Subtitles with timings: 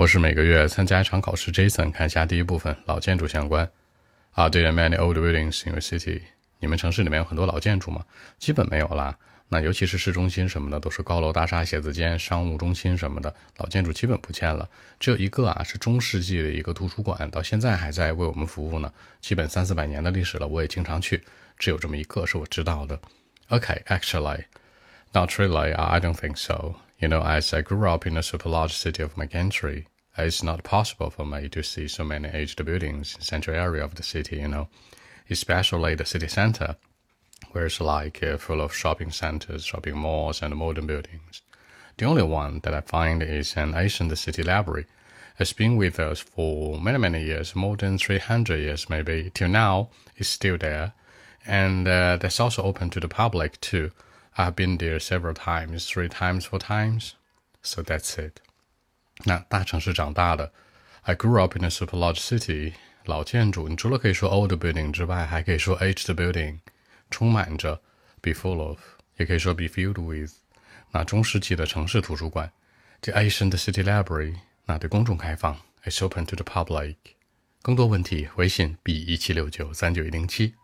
[0.00, 3.70] 我是每个月参加一场考试，Jason 看一下第一部分老建筑相关。
[4.32, 6.22] Are there many old buildings in your city？
[6.58, 8.02] 你们城市里面有很多老建筑吗？
[8.38, 9.18] 基本没有啦。
[9.50, 14.66] 那尤其是市中心什么的，都是高楼大厦、写字间、商务中心什么的，老建筑基本不见了。
[14.98, 18.90] 只有一个啊，是中世纪的一个图书馆，到现在还在为我们服务呢，
[19.20, 20.46] 基本三四百年的历史了。
[20.48, 21.22] 我也经常去，
[21.58, 22.98] 只有这么一个是我知道的。
[23.50, 24.44] Okay，actually,
[25.12, 25.74] not really.
[25.74, 26.76] I don't think so.
[27.00, 29.84] You know, as I grew up in a super large city of my country.
[30.18, 33.94] It's not possible for me to see so many aged buildings in central area of
[33.94, 34.68] the city, you know,
[35.30, 36.76] especially the city center,
[37.52, 41.42] where it's like uh, full of shopping centers, shopping malls, and modern buildings.
[41.96, 44.86] The only one that I find is an ancient city library.
[45.38, 49.30] It's been with us for many, many years, more than 300 years maybe.
[49.32, 50.92] Till now, it's still there.
[51.46, 53.92] And uh, that's also open to the public too.
[54.36, 57.14] I've been there several times, three times, four times.
[57.62, 58.40] So that's it.
[59.24, 60.52] 那大城市长大的
[61.02, 62.72] ，I grew up in a super large city。
[63.04, 66.58] 老建筑，你除了可以说 old building 之外，还可以说 aged building，
[67.10, 67.80] 充满着
[68.20, 68.78] ，be full of，
[69.16, 70.32] 也可以说 be filled with。
[70.92, 72.52] 那中世纪的城市图书馆
[73.00, 76.96] ，the ancient city library，那对公众开放，it's open to the public。
[77.62, 80.54] 更多问题，微信 b 一七六九三九一零七。